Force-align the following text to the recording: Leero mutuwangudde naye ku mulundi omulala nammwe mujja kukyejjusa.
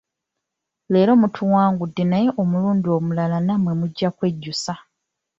Leero 0.91 1.13
mutuwangudde 1.21 2.03
naye 2.07 2.27
ku 2.35 2.41
mulundi 2.51 2.87
omulala 2.97 3.37
nammwe 3.41 3.71
mujja 3.79 4.09
kukyejjusa. 4.15 4.73